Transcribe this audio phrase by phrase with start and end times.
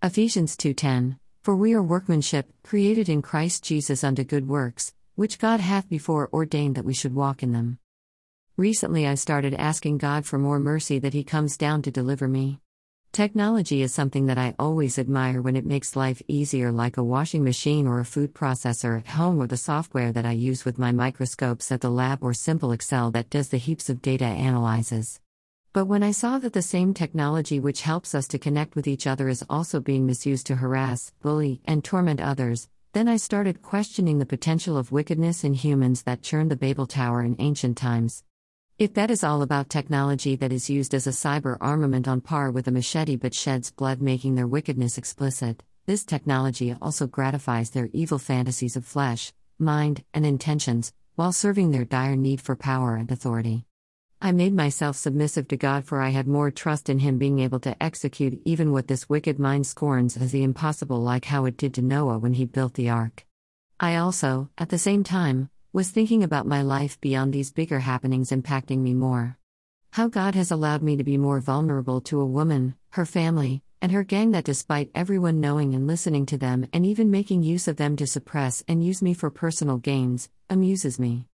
[0.00, 5.58] Ephesians 2:10 For we are workmanship created in Christ Jesus unto good works which God
[5.58, 7.80] hath before ordained that we should walk in them.
[8.56, 12.60] Recently I started asking God for more mercy that he comes down to deliver me.
[13.10, 17.42] Technology is something that I always admire when it makes life easier, like a washing
[17.42, 20.92] machine or a food processor at home, or the software that I use with my
[20.92, 25.18] microscopes at the lab, or simple Excel that does the heaps of data analyzes.
[25.78, 29.06] But when I saw that the same technology which helps us to connect with each
[29.06, 34.18] other is also being misused to harass, bully, and torment others, then I started questioning
[34.18, 38.24] the potential of wickedness in humans that churned the Babel Tower in ancient times.
[38.76, 42.50] If that is all about technology that is used as a cyber armament on par
[42.50, 47.88] with a machete but sheds blood, making their wickedness explicit, this technology also gratifies their
[47.92, 53.12] evil fantasies of flesh, mind, and intentions, while serving their dire need for power and
[53.12, 53.67] authority.
[54.20, 57.60] I made myself submissive to God, for I had more trust in Him being able
[57.60, 61.72] to execute even what this wicked mind scorns as the impossible, like how it did
[61.74, 63.24] to Noah when he built the ark.
[63.78, 68.30] I also, at the same time, was thinking about my life beyond these bigger happenings
[68.30, 69.38] impacting me more.
[69.92, 73.92] How God has allowed me to be more vulnerable to a woman, her family, and
[73.92, 77.76] her gang that, despite everyone knowing and listening to them and even making use of
[77.76, 81.28] them to suppress and use me for personal gains, amuses me.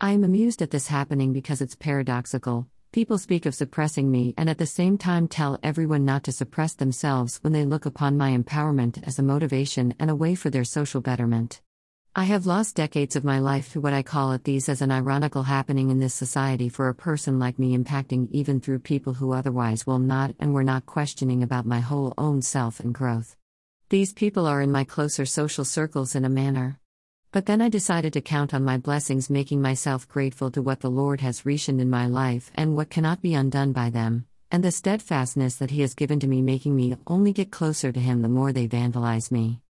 [0.00, 2.68] I am amused at this happening because it's paradoxical.
[2.92, 6.74] People speak of suppressing me and at the same time tell everyone not to suppress
[6.74, 10.62] themselves when they look upon my empowerment as a motivation and a way for their
[10.62, 11.60] social betterment.
[12.14, 14.92] I have lost decades of my life to what I call it these as an
[14.92, 19.32] ironical happening in this society for a person like me impacting even through people who
[19.32, 23.34] otherwise will not and were not questioning about my whole own self and growth.
[23.88, 26.78] These people are in my closer social circles in a manner.
[27.30, 30.90] But then I decided to count on my blessings, making myself grateful to what the
[30.90, 34.70] Lord has reshined in my life and what cannot be undone by them, and the
[34.70, 38.30] steadfastness that He has given to me, making me only get closer to Him the
[38.30, 39.60] more they vandalize me.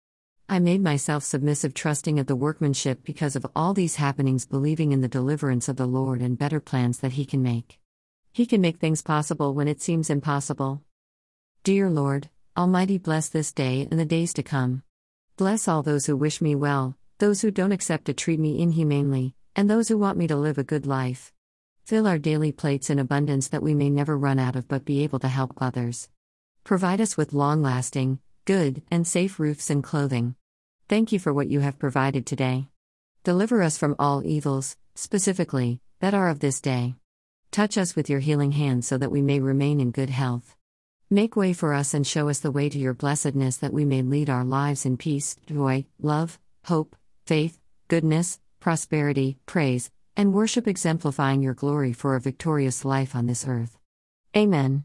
[0.48, 5.00] I made myself submissive, trusting of the workmanship because of all these happenings, believing in
[5.00, 7.80] the deliverance of the Lord and better plans that He can make.
[8.32, 10.82] He can make things possible when it seems impossible.
[11.64, 14.84] Dear Lord, Almighty, bless this day and the days to come.
[15.36, 19.34] Bless all those who wish me well, those who don't accept to treat me inhumanely,
[19.56, 21.32] and those who want me to live a good life.
[21.84, 25.02] Fill our daily plates in abundance that we may never run out of but be
[25.02, 26.08] able to help others.
[26.62, 30.36] Provide us with long lasting, good, and safe roofs and clothing.
[30.88, 32.68] Thank you for what you have provided today.
[33.24, 36.94] Deliver us from all evils, specifically, that are of this day.
[37.50, 40.54] Touch us with your healing hand so that we may remain in good health.
[41.10, 44.02] Make way for us and show us the way to your blessedness that we may
[44.02, 46.94] lead our lives in peace, joy, love, hope,
[47.28, 47.58] faith,
[47.88, 53.76] goodness, prosperity, praise, and worship, exemplifying your glory for a victorious life on this earth.
[54.34, 54.84] Amen.